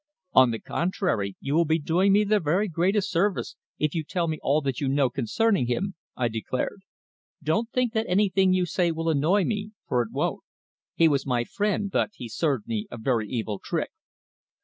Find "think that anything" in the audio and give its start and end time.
7.69-8.51